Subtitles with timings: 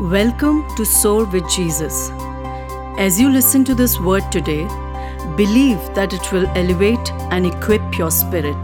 [0.00, 2.10] Welcome to Soar with Jesus.
[2.98, 4.62] As you listen to this word today,
[5.36, 8.62] believe that it will elevate and equip your spirit.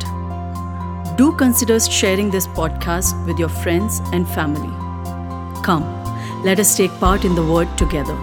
[1.16, 4.70] Do consider sharing this podcast with your friends and family.
[5.64, 5.82] Come,
[6.44, 8.16] let us take part in the word together.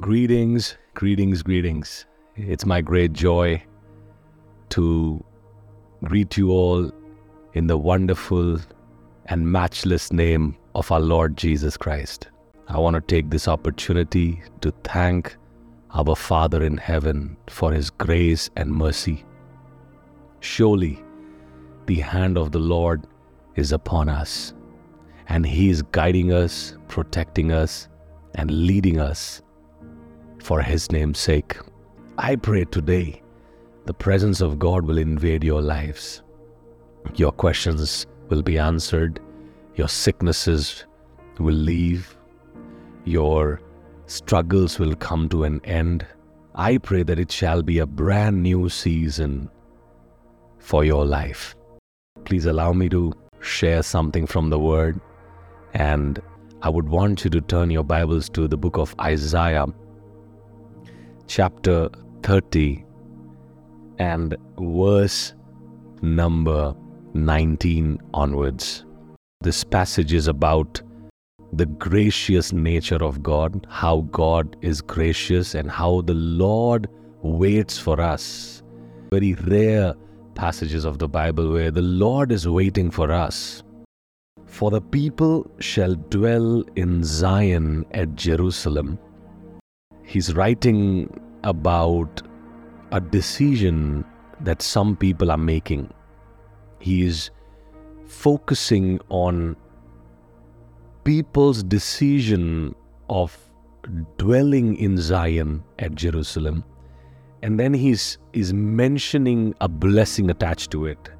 [0.00, 2.06] Greetings, greetings, greetings.
[2.34, 3.62] It's my great joy
[4.70, 5.22] to
[6.02, 6.90] greet you all
[7.52, 8.58] in the wonderful
[9.26, 12.28] and matchless name of our Lord Jesus Christ.
[12.68, 15.36] I want to take this opportunity to thank
[15.94, 19.24] our Father in heaven for his grace and mercy.
[20.40, 21.02] Surely
[21.86, 23.06] the hand of the Lord
[23.54, 24.52] is upon us,
[25.28, 27.88] and he is guiding us, protecting us,
[28.34, 29.42] and leading us
[30.38, 31.56] for his name's sake.
[32.18, 33.22] I pray today
[33.86, 36.22] the presence of God will invade your lives.
[37.14, 39.20] Your questions will be answered,
[39.74, 40.84] your sicknesses
[41.38, 42.16] will leave,
[43.04, 43.60] your
[44.06, 46.06] struggles will come to an end.
[46.54, 49.50] I pray that it shall be a brand new season
[50.58, 51.54] for your life.
[52.24, 55.00] Please allow me to share something from the Word,
[55.74, 56.20] and
[56.62, 59.66] I would want you to turn your Bibles to the book of Isaiah,
[61.26, 61.90] chapter
[62.22, 62.84] 30,
[63.98, 65.34] and verse
[66.02, 66.74] number
[67.24, 68.84] 19 onwards.
[69.40, 70.82] This passage is about
[71.52, 76.88] the gracious nature of God, how God is gracious, and how the Lord
[77.22, 78.62] waits for us.
[79.10, 79.94] Very rare
[80.34, 83.62] passages of the Bible where the Lord is waiting for us.
[84.46, 88.98] For the people shall dwell in Zion at Jerusalem.
[90.04, 92.22] He's writing about
[92.92, 94.04] a decision
[94.40, 95.92] that some people are making.
[96.78, 97.30] He is
[98.06, 99.56] focusing on
[101.04, 102.74] people's decision
[103.08, 103.36] of
[104.18, 106.64] dwelling in Zion at Jerusalem.
[107.42, 111.10] And then he's is mentioning a blessing attached to it.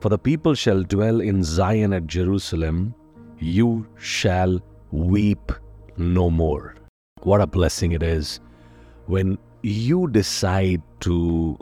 [0.00, 2.94] For the people shall dwell in Zion at Jerusalem,
[3.38, 4.60] you shall
[4.90, 5.52] weep
[5.96, 6.74] no more.
[7.22, 8.40] What a blessing it is
[9.06, 11.58] when you decide to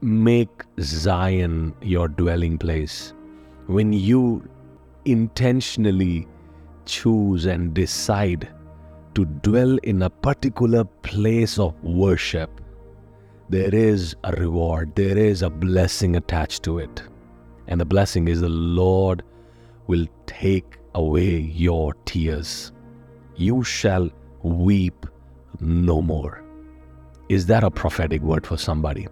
[0.00, 3.12] make Zion your dwelling place
[3.68, 4.48] when you
[5.04, 6.26] intentionally
[6.86, 8.48] choose and decide
[9.14, 12.62] to dwell in a particular place of worship,
[13.50, 17.02] there is a reward, there is a blessing attached to it.
[17.66, 19.22] And the blessing is the Lord
[19.86, 22.72] will take away your tears.
[23.36, 24.10] You shall
[24.42, 25.04] weep
[25.60, 26.42] no more.
[27.28, 29.08] Is that a prophetic word for somebody?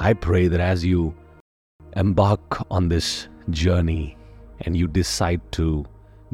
[0.00, 1.12] I pray that as you
[1.96, 4.16] embark on this journey
[4.60, 5.84] and you decide to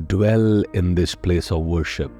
[0.06, 2.12] dwell in this place of worship,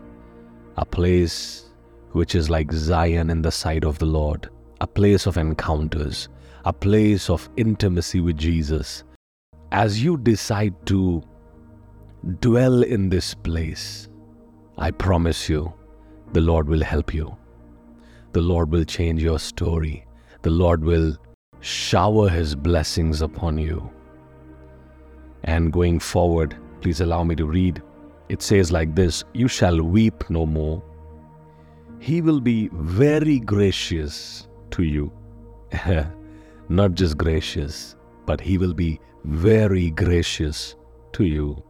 [0.79, 1.71] a place
[2.13, 4.49] which is like Zion in the sight of the Lord,
[4.81, 6.31] a place of encounters,
[6.65, 9.05] a place of intimacy with Jesus.
[9.71, 11.23] As you decide to
[12.41, 14.09] dwell in this place,
[14.79, 15.75] I promise you,
[16.33, 17.37] the Lord will help you.
[18.33, 20.07] The Lord will change your story.
[20.41, 21.19] The Lord will
[21.65, 23.91] shower His blessings upon you.
[25.45, 27.83] And going forward, please allow me to read.
[28.29, 30.83] It says like this You shall weep no more.
[31.99, 35.11] He will be very gracious to you.
[36.69, 37.97] Not just gracious,
[38.27, 40.77] but He will be very gracious
[41.13, 41.63] to you.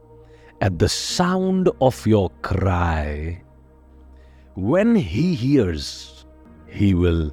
[0.61, 3.43] At the sound of your cry,
[4.55, 6.27] when He hears,
[6.67, 7.33] He will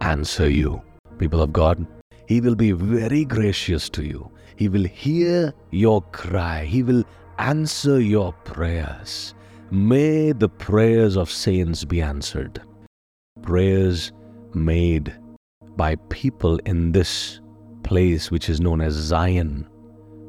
[0.00, 0.82] answer you.
[1.18, 1.86] People of God,
[2.30, 4.30] He will be very gracious to you.
[4.54, 6.64] He will hear your cry.
[6.64, 7.02] He will
[7.38, 9.34] answer your prayers.
[9.72, 12.62] May the prayers of saints be answered.
[13.42, 14.12] Prayers
[14.54, 15.12] made
[15.76, 17.40] by people in this
[17.82, 19.68] place, which is known as Zion,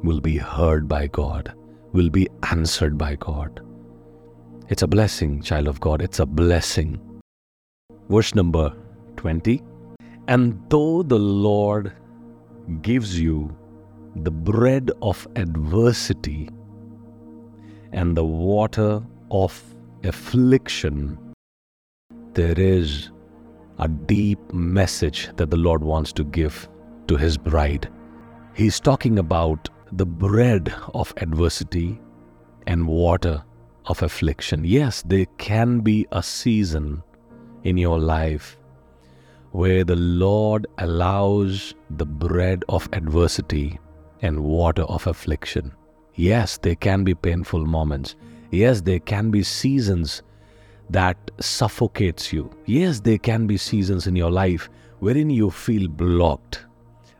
[0.02, 1.54] will be heard by God,
[1.92, 3.64] will be answered by God.
[4.68, 6.02] It's a blessing, child of God.
[6.02, 7.00] It's a blessing.
[8.08, 8.74] Verse number
[9.18, 9.62] 20
[10.28, 11.92] And though the Lord
[12.80, 13.56] gives you
[14.16, 16.48] the bread of adversity
[17.92, 19.62] and the water of
[20.04, 21.18] affliction,
[22.34, 23.10] there is
[23.78, 26.68] a deep message that the Lord wants to give
[27.08, 27.88] to His bride.
[28.54, 32.00] He's talking about the bread of adversity
[32.66, 33.42] and water
[33.86, 34.64] of affliction.
[34.64, 37.02] Yes, there can be a season
[37.64, 38.56] in your life
[39.52, 43.78] where the Lord allows the bread of adversity
[44.22, 45.72] and water of affliction.
[46.14, 48.16] Yes, there can be painful moments.
[48.50, 50.22] Yes, there can be seasons
[50.90, 52.50] that suffocates you.
[52.66, 54.68] Yes, there can be seasons in your life
[55.00, 56.64] wherein you feel blocked,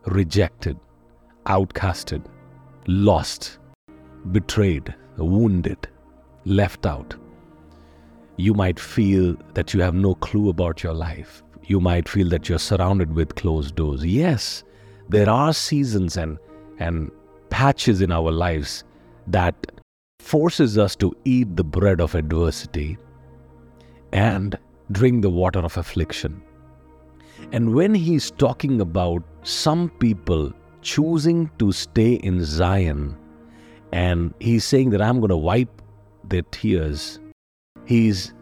[0.07, 0.79] rejected,
[1.47, 2.25] outcasted,
[2.87, 3.59] lost,
[4.31, 5.89] betrayed, wounded,
[6.45, 7.15] left out.
[8.37, 11.43] You might feel that you have no clue about your life.
[11.73, 14.05] You might feel that you're surrounded with closed doors.
[14.05, 14.63] Yes,
[15.09, 16.39] there are seasons and,
[16.79, 17.11] and
[17.49, 18.85] patches in our lives
[19.27, 19.55] that
[20.21, 22.99] forces us to eat the bread of adversity
[24.13, 24.59] and
[24.91, 26.43] drink the water of affliction.
[27.53, 30.53] And when he's talking about some people
[30.83, 33.17] choosing to stay in Zion,
[33.93, 35.81] and he's saying that I'm going to wipe
[36.25, 37.19] their tears,
[37.87, 38.35] he's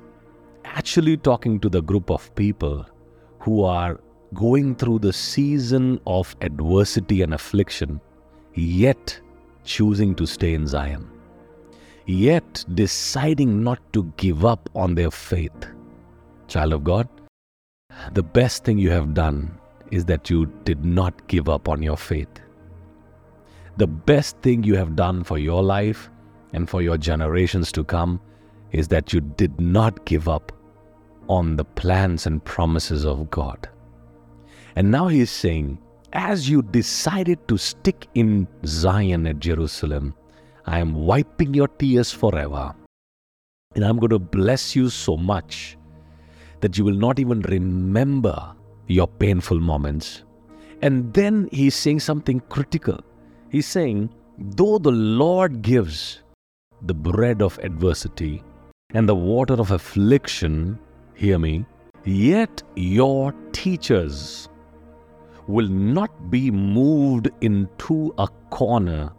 [0.65, 2.87] actually talking to the group of people
[3.41, 3.99] who are
[4.35, 8.01] going through the season of adversity and affliction,
[8.55, 9.19] yet
[9.65, 11.11] choosing to stay in Zion,
[12.07, 15.67] yet deciding not to give up on their faith.
[16.49, 17.09] Child of God,
[18.13, 19.59] the best thing you have done
[19.91, 22.41] is that you did not give up on your faith.
[23.77, 26.11] The best thing you have done for your life
[26.53, 28.21] and for your generations to come
[28.73, 30.53] is that you did not give up
[31.31, 33.69] on the plans and promises of God.
[34.75, 35.79] And now he is saying,
[36.13, 40.15] as you decided to stick in Zion at Jerusalem,
[40.67, 42.75] I am wiping your tears forever.
[43.77, 45.79] And I'm going to bless you so much
[46.61, 48.57] that you will not even remember
[48.89, 50.25] your painful moments.
[50.83, 52.99] And then he's saying something critical.
[53.51, 56.23] He's saying, though the Lord gives
[56.83, 58.43] the bread of adversity
[58.95, 60.81] and the water of affliction,
[61.21, 61.67] hear me,
[62.05, 64.49] yet your teachers
[65.47, 69.13] will not be moved into a corner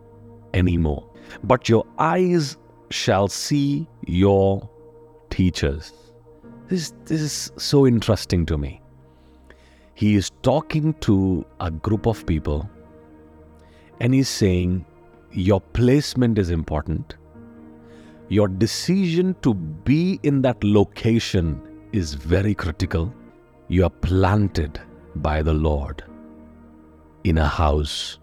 [0.56, 1.08] anymore,
[1.44, 2.58] but your eyes
[2.90, 4.68] shall see your
[5.30, 5.94] teachers.
[6.70, 8.82] This, this is so interesting to me.
[9.94, 12.68] He is talking to a group of people
[14.00, 14.86] and he's saying,
[15.32, 17.16] Your placement is important.
[18.30, 21.62] Your decision to be in that location
[21.94, 23.14] is very critical.
[23.68, 24.80] You are planted
[25.16, 26.04] by the Lord
[27.24, 28.20] in a house.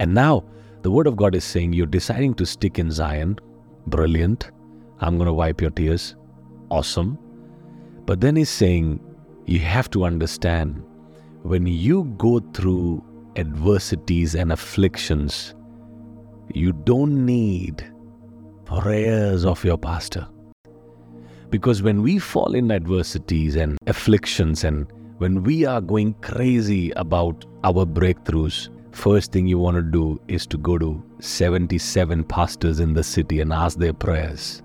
[0.00, 0.44] And now
[0.82, 3.38] the Word of God is saying you're deciding to stick in Zion.
[3.86, 4.50] Brilliant.
[5.00, 6.16] I'm going to wipe your tears.
[6.70, 7.18] Awesome.
[8.04, 9.00] But then he's saying
[9.46, 10.82] you have to understand
[11.42, 13.04] when you go through
[13.36, 15.54] adversities and afflictions,
[16.52, 17.84] you don't need
[18.64, 20.26] prayers of your pastor.
[21.50, 24.86] Because when we fall in adversities and afflictions, and
[25.18, 30.46] when we are going crazy about our breakthroughs, first thing you want to do is
[30.46, 34.62] to go to 77 pastors in the city and ask their prayers.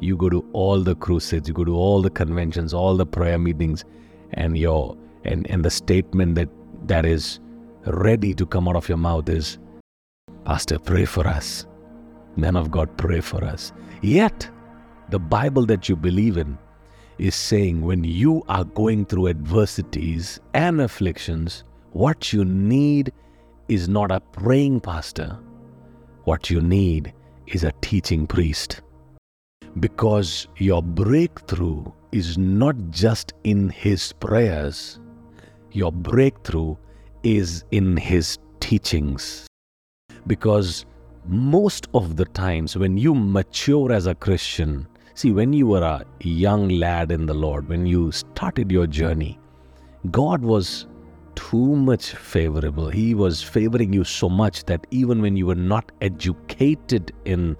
[0.00, 3.38] You go to all the crusades, you go to all the conventions, all the prayer
[3.38, 3.84] meetings,
[4.34, 6.48] and your and, and the statement that
[6.86, 7.40] that is
[7.86, 9.58] ready to come out of your mouth is,
[10.44, 11.66] Pastor, pray for us.
[12.36, 13.72] Men of God, pray for us.
[14.02, 14.50] Yet,
[15.10, 16.58] the Bible that you believe in
[17.18, 23.12] is saying when you are going through adversities and afflictions, what you need
[23.68, 25.38] is not a praying pastor.
[26.24, 27.12] What you need
[27.46, 28.80] is a teaching priest
[29.80, 35.00] because your breakthrough is not just in His prayers,
[35.72, 36.76] your breakthrough
[37.22, 39.46] is in His teachings.
[40.26, 40.86] Because
[41.26, 46.04] most of the times when you mature as a Christian, see, when you were a
[46.20, 49.38] young lad in the Lord, when you started your journey,
[50.10, 50.86] God was
[51.34, 52.90] too much favorable.
[52.90, 57.56] He was favoring you so much that even when you were not educated in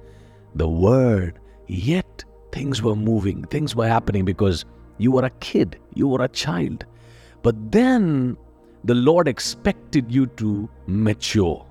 [0.54, 4.64] the Word, Yet things were moving, things were happening because
[4.99, 6.84] you were a kid, you were a child.
[7.42, 8.37] But then
[8.84, 11.66] the Lord expected you to mature.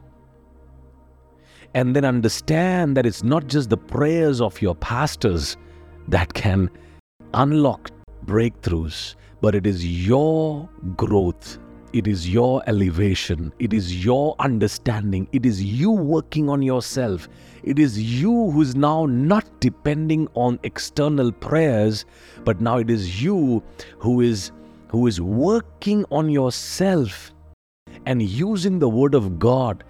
[1.76, 5.58] And then understand that it's not just the prayers of your pastors
[6.08, 6.70] that can
[7.34, 7.92] unlock
[8.26, 11.58] breakthroughs, but it is your growth
[11.94, 13.54] it is your elevation.
[13.60, 15.28] It is your understanding.
[15.32, 17.30] It is you working on yourself.
[17.62, 22.06] It is you who's now not depending on external prayers,
[22.44, 23.62] but now it is you
[24.00, 24.52] who is
[24.88, 27.32] who is working on yourself
[28.08, 29.84] and using the word of God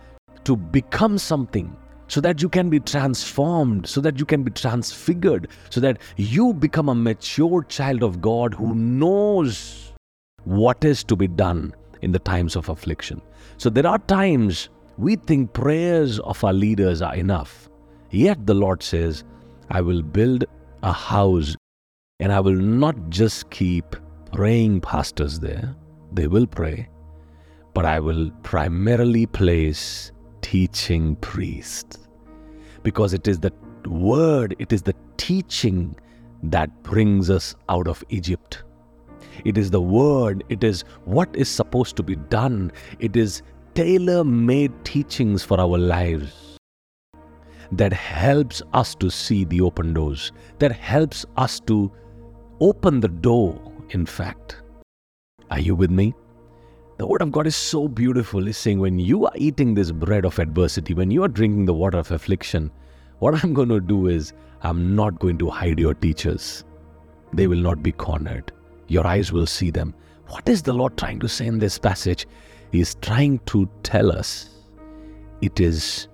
[0.44, 1.74] to become something
[2.08, 6.54] so that you can be transformed, so that you can be transfigured, so that you
[6.54, 9.94] become a mature child of God who knows
[10.44, 13.22] what is to be done in the times of affliction.
[13.58, 17.68] So there are times We think prayers of our leaders are enough.
[18.12, 19.24] Yet the Lord says,
[19.72, 20.46] I will build
[20.84, 21.56] a house
[22.20, 23.96] and I will not just keep
[24.32, 25.76] praying pastors there,
[26.12, 26.90] they will pray,
[27.74, 30.12] but I will primarily place
[30.44, 32.08] teaching priest.
[32.84, 33.52] Because it is the
[33.88, 35.96] word, it is the teaching
[36.44, 38.64] that brings us out of Egypt.
[39.46, 43.42] It is the word, it is what is supposed to be done, it is
[43.74, 46.60] tailor made teachings for our lives
[47.72, 51.92] that helps us to see the open doors, that helps us to
[52.60, 53.60] open the door,
[53.90, 54.62] in fact.
[55.50, 56.14] Are you with me?
[57.04, 58.48] The Word of God is so beautiful.
[58.48, 61.74] It's saying, when you are eating this bread of adversity, when you are drinking the
[61.74, 62.72] water of affliction,
[63.20, 64.32] what I'm going to do is,
[64.62, 66.64] I'm not going to hide your teachers.
[67.34, 68.54] They will not be cornered.
[68.88, 69.94] Your eyes will see them.
[70.30, 72.26] What is the Lord trying to say in this passage?
[72.72, 74.52] He is trying to tell us
[75.42, 76.08] it is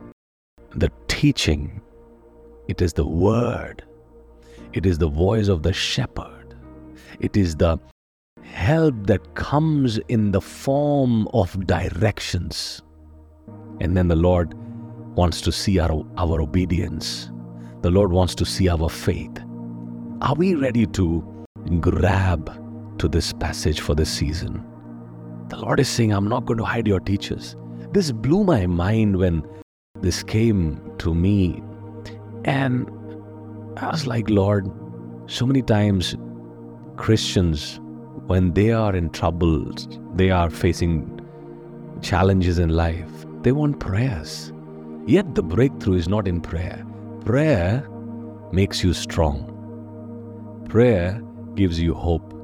[0.72, 1.82] the teaching,
[2.68, 3.84] it is the word,
[4.74, 6.56] it is the voice of the shepherd,
[7.20, 7.78] it is the
[8.52, 12.82] help that comes in the form of directions.
[13.80, 14.54] And then the Lord
[15.16, 17.32] wants to see our, our obedience.
[17.82, 19.38] The Lord wants to see our faith.
[20.22, 21.24] Are we ready to
[21.80, 22.52] grab
[23.00, 24.66] to this passage for this season?
[25.48, 27.56] The Lord is saying, I'm not going to hide your teachers.
[27.92, 29.44] This blew my mind when
[30.02, 31.64] this came to me.
[32.46, 32.90] And
[33.78, 34.70] I was like, Lord,
[35.28, 36.16] so many times
[36.98, 37.80] Christians,
[38.30, 39.74] when they are in trouble,
[40.14, 41.20] they are facing
[42.04, 44.54] challenges in life, they want prayers.
[45.08, 46.86] Yet the breakthrough is not in prayer.
[47.26, 47.90] Prayer
[48.52, 49.48] makes you strong.
[50.70, 51.20] Prayer
[51.56, 52.36] gives you hope.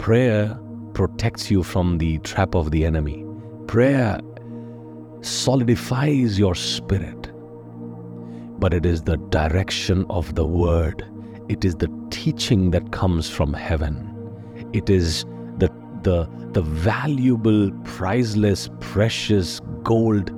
[0.00, 0.58] Prayer
[0.92, 3.24] protects you from the trap of the enemy.
[3.68, 4.18] Prayer
[5.20, 7.30] solidifies your spirit.
[8.58, 11.06] But it is the direction of the word,
[11.48, 14.15] it is the teaching that comes from heaven.
[14.76, 15.24] It is
[15.56, 20.30] the, the, the valuable, priceless, precious gold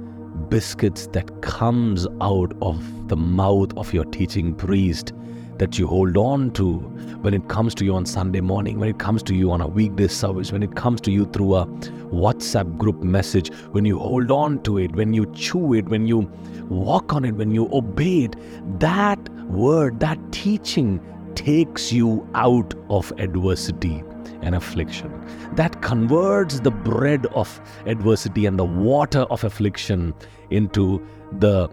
[0.48, 5.12] biscuits that comes out of the mouth of your teaching priest
[5.56, 6.74] that you hold on to
[7.22, 9.66] when it comes to you on Sunday morning, when it comes to you on a
[9.66, 14.30] weekday service, when it comes to you through a WhatsApp group message, when you hold
[14.30, 16.30] on to it, when you chew it, when you
[16.68, 18.36] walk on it, when you obey it,
[18.78, 21.00] that word, that teaching
[21.34, 24.04] takes you out of adversity
[24.42, 25.12] and affliction.
[25.52, 30.14] That converts the bread of adversity and the water of affliction
[30.50, 31.06] into
[31.38, 31.68] the,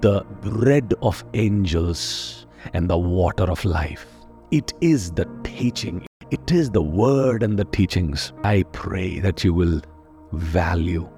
[0.00, 4.06] the bread of angels and the water of life.
[4.50, 8.32] It is the teaching, it is the word and the teachings.
[8.44, 9.80] I pray that you will
[10.32, 11.08] value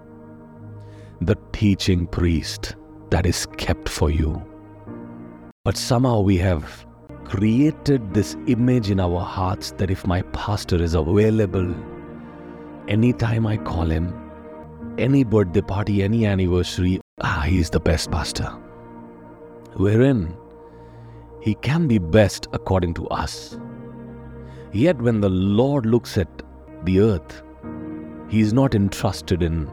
[1.20, 2.76] the teaching priest
[3.10, 4.42] that is kept for you.
[5.64, 6.86] But somehow we have
[7.28, 11.74] created this image in our hearts that if my pastor is available
[12.88, 14.14] anytime I call him,
[14.98, 18.48] any birthday party, any anniversary, ah, he's the best pastor.
[19.76, 20.34] Wherein
[21.40, 23.58] he can be best according to us.
[24.72, 26.28] Yet when the Lord looks at
[26.84, 27.42] the earth,
[28.28, 29.70] He is not interested in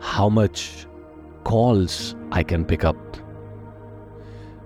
[0.00, 0.86] how much
[1.42, 2.96] calls I can pick up,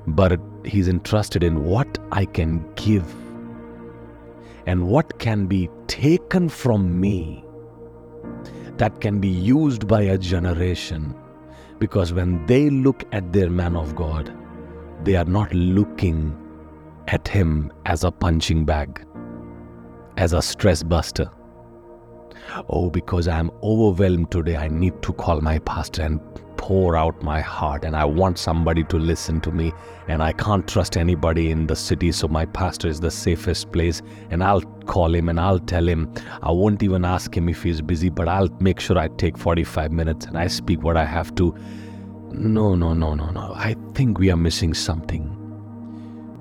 [0.06, 3.04] but He's interested in what I can give
[4.66, 7.44] and what can be taken from me
[8.76, 11.14] that can be used by a generation.
[11.78, 14.32] Because when they look at their man of God,
[15.04, 16.38] they are not looking
[17.08, 19.04] at him as a punching bag,
[20.16, 21.28] as a stress buster.
[22.68, 26.20] Oh, because I'm overwhelmed today, I need to call my pastor and
[26.62, 29.72] pour out my heart, and I want somebody to listen to me,
[30.06, 34.00] and I can't trust anybody in the city, so my pastor is the safest place,
[34.30, 36.12] and I'll call him and I'll tell him.
[36.40, 39.90] I won't even ask him if he's busy, but I'll make sure I take 45
[39.90, 41.54] minutes and I speak what I have to
[42.34, 43.52] no, no, no, no, no.
[43.54, 45.28] I think we are missing something.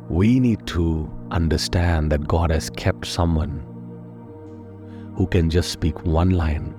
[0.07, 3.59] We need to understand that God has kept someone
[5.17, 6.73] who can just speak one line,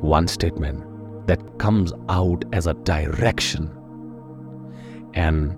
[0.00, 0.87] one statement
[1.28, 3.70] that comes out as a direction.
[5.14, 5.56] And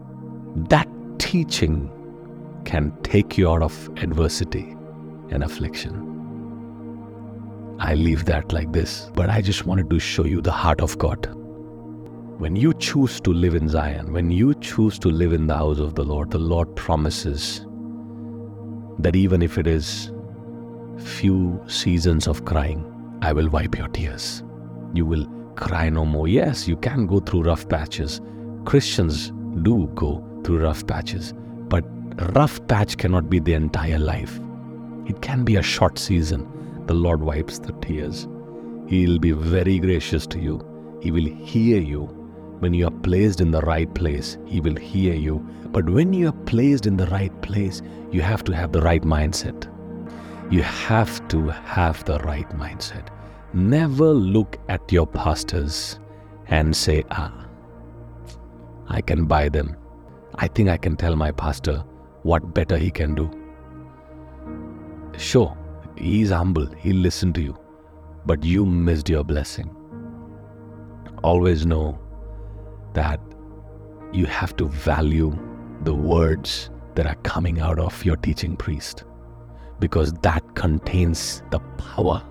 [0.68, 1.90] that teaching
[2.64, 4.76] can take you out of adversity
[5.30, 6.06] and affliction.
[7.78, 10.98] I leave that like this, but I just wanted to show you the heart of
[10.98, 11.34] God.
[12.38, 15.78] When you choose to live in Zion, when you choose to live in the house
[15.78, 17.64] of the Lord, the Lord promises
[18.98, 20.10] that even if it is
[20.98, 22.84] few seasons of crying,
[23.22, 24.42] I will wipe your tears.
[24.94, 25.26] You will
[25.56, 26.28] cry no more.
[26.28, 28.20] Yes, you can go through rough patches.
[28.64, 31.34] Christians do go through rough patches,
[31.68, 31.84] but
[32.34, 34.40] rough patch cannot be the entire life.
[35.06, 36.46] It can be a short season.
[36.86, 38.28] The Lord wipes the tears.
[38.86, 40.64] He'll be very gracious to you.
[41.00, 42.04] He will hear you.
[42.60, 45.38] When you are placed in the right place, He will hear you.
[45.72, 47.80] But when you are placed in the right place,
[48.10, 49.68] you have to have the right mindset.
[50.50, 53.06] You have to have the right mindset.
[53.52, 55.98] Never look at your pastors
[56.46, 57.46] and say, ah,
[58.86, 59.76] I can buy them.
[60.36, 61.84] I think I can tell my pastor
[62.22, 63.28] what better he can do.
[65.18, 65.56] Sure,
[65.96, 67.58] he's humble, he'll listen to you,
[68.24, 69.74] but you missed your blessing.
[71.24, 71.98] Always know
[72.94, 73.20] that
[74.12, 75.36] you have to value
[75.82, 79.04] the words that are coming out of your teaching priest
[79.80, 82.22] because that contains the power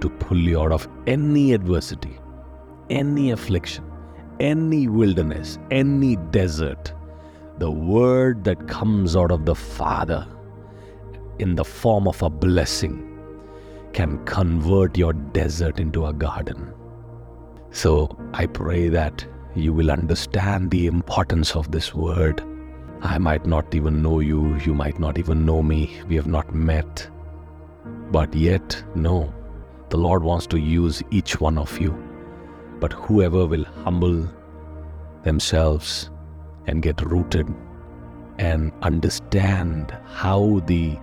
[0.00, 2.18] to pull you out of any adversity,
[2.90, 3.84] any affliction,
[4.40, 6.92] any wilderness, any desert.
[7.58, 10.26] The word that comes out of the Father
[11.38, 13.02] in the form of a blessing
[13.92, 16.72] can convert your desert into a garden.
[17.70, 22.42] So I pray that you will understand the importance of this word.
[23.00, 26.54] I might not even know you, you might not even know me, we have not
[26.54, 27.08] met.
[28.10, 29.32] But yet, no,
[29.88, 31.92] the Lord wants to use each one of you.
[32.80, 34.28] But whoever will humble
[35.22, 36.10] themselves
[36.66, 37.52] and get rooted
[38.38, 40.98] and understand how the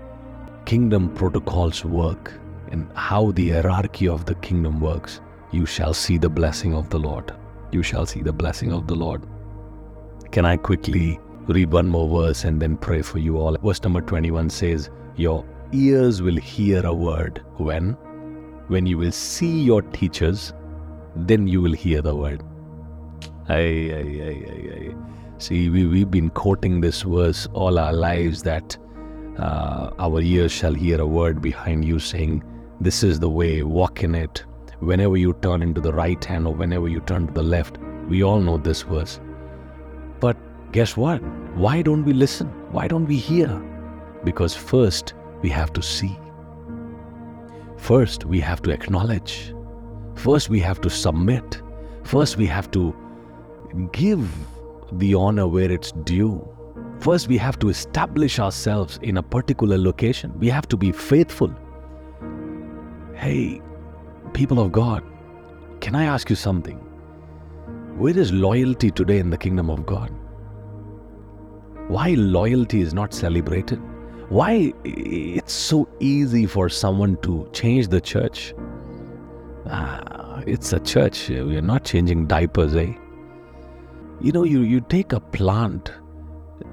[0.66, 2.34] kingdom protocols work
[2.72, 5.22] and how the hierarchy of the kingdom works,
[5.52, 7.34] you shall see the blessing of the Lord.
[7.72, 9.24] You shall see the blessing of the Lord.
[10.32, 13.58] Can I quickly read one more verse and then pray for you all?
[13.58, 17.98] Verse number 21 says, Your ears will hear a word when
[18.74, 20.52] when you will see your teachers,
[21.16, 22.44] then you will hear the word.
[23.48, 23.66] Ay,
[23.98, 24.96] ay, ay, ay, ay.
[25.38, 28.78] See, we, we've been quoting this verse all our lives that
[29.38, 32.44] uh, our ears shall hear a word behind you saying,
[32.82, 34.44] This is the way, walk in it.
[34.80, 37.78] Whenever you turn into the right hand or whenever you turn to the left,
[38.10, 39.20] we all know this verse.
[40.20, 40.36] But
[40.72, 41.22] guess what?
[41.56, 42.48] Why don't we listen?
[42.72, 43.50] Why don't we hear?
[44.24, 46.18] Because first we have to see.
[47.84, 49.54] First, we have to acknowledge.
[50.16, 51.62] First, we have to submit.
[52.04, 52.96] First, we have to
[53.92, 54.26] give
[54.94, 56.48] the honor where it's due.
[57.00, 60.32] First, we have to establish ourselves in a particular location.
[60.40, 61.54] We have to be faithful.
[63.16, 63.62] Hey,
[64.32, 65.04] people of God,
[65.82, 66.78] can I ask you something?
[67.98, 70.10] Where is loyalty today in the kingdom of God?
[71.90, 73.82] Why loyalty is not celebrated?
[74.30, 78.54] Why it's so easy for someone to change the church.
[79.68, 81.30] Ah, it's a church.
[81.30, 82.94] We are not changing diapers, eh?
[84.22, 85.92] You know, you, you take a plant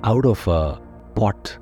[0.05, 0.81] out of a
[1.15, 1.59] pot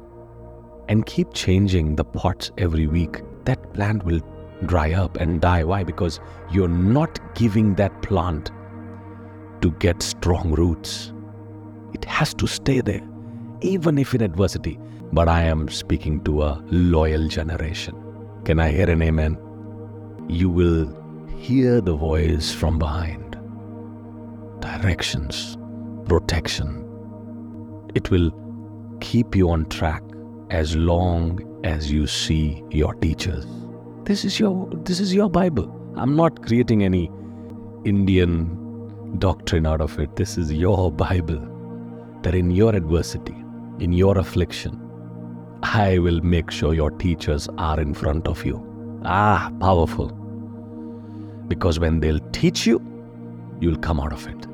[0.88, 3.22] and keep changing the pots every week.
[3.44, 4.20] That plant will
[4.66, 5.64] dry up and die.
[5.64, 5.84] Why?
[5.84, 6.20] Because
[6.50, 8.50] you're not giving that plant
[9.60, 11.12] to get strong roots.
[11.94, 13.06] It has to stay there,
[13.60, 14.78] even if in adversity
[15.12, 17.94] but I am speaking to a loyal generation.
[18.44, 19.38] Can I hear an amen?
[20.28, 20.88] You will
[21.38, 23.38] hear the voice from behind.
[24.60, 25.56] Directions,
[26.06, 26.84] protection.
[27.94, 28.30] It will
[29.00, 30.02] keep you on track
[30.50, 33.46] as long as you see your teachers.
[34.04, 35.74] This is your this is your Bible.
[35.96, 37.10] I'm not creating any
[37.84, 40.16] Indian doctrine out of it.
[40.16, 41.40] This is your Bible.
[42.22, 43.36] That in your adversity,
[43.78, 44.77] in your affliction,
[45.62, 48.64] I will make sure your teachers are in front of you.
[49.04, 50.08] Ah, powerful.
[51.48, 52.80] Because when they'll teach you,
[53.60, 54.46] you'll come out of it.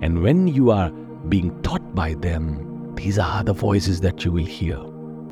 [0.00, 0.90] And when you are
[1.28, 4.78] being taught by them, these are the voices that you will hear.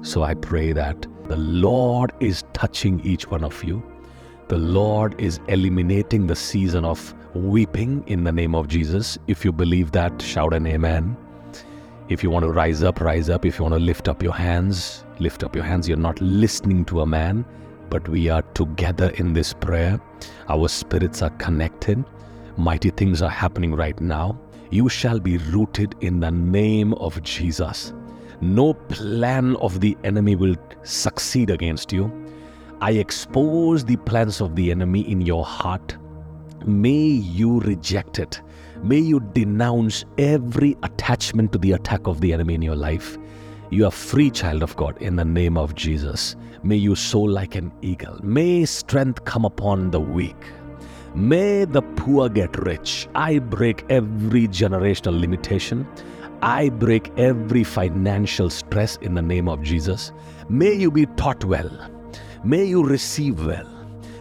[0.03, 3.83] So I pray that the Lord is touching each one of you.
[4.49, 9.19] The Lord is eliminating the season of weeping in the name of Jesus.
[9.27, 11.16] If you believe that, shout an amen.
[12.09, 13.45] If you want to rise up, rise up.
[13.45, 15.88] If you want to lift up your hands, lift up your hands.
[15.88, 17.45] You're not listening to a man,
[17.90, 20.01] but we are together in this prayer.
[20.49, 22.05] Our spirits are connected.
[22.57, 24.38] Mighty things are happening right now.
[24.71, 27.92] You shall be rooted in the name of Jesus.
[28.40, 32.09] No plan of the enemy will succeed against you.
[32.81, 35.97] I expose the plans of the enemy in your heart.
[36.64, 38.42] May you reject it
[38.83, 43.19] May you denounce every attachment to the attack of the enemy in your life.
[43.71, 46.37] You are free, child of God, in the name of Jesus.
[46.62, 48.19] May you soar like an eagle.
[48.23, 50.37] May strength come upon the weak.
[51.15, 53.09] May the poor get rich.
[53.15, 55.87] I break every generational limitation.
[56.43, 60.12] I break every financial stress in the name of Jesus.
[60.49, 61.71] May you be taught well.
[62.45, 63.69] May you receive well.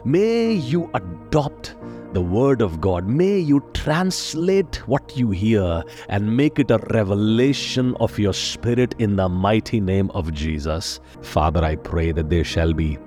[0.06, 1.76] May you adopt
[2.14, 3.08] the Word of God.
[3.08, 9.16] May you translate what you hear and make it a revelation of your Spirit in
[9.16, 11.00] the mighty name of Jesus.
[11.22, 12.98] Father, I pray that there shall be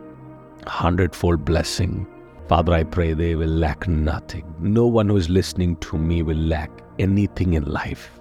[0.67, 2.07] hundredfold blessing.
[2.49, 4.45] Father, I pray they will lack nothing.
[4.59, 8.21] No one who is listening to me will lack anything in life.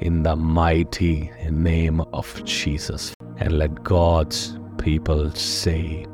[0.00, 3.14] In the mighty name of Jesus.
[3.38, 6.06] And let God's people say,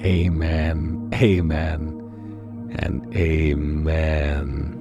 [0.00, 2.09] Amen, Amen,
[2.78, 4.79] and Amen.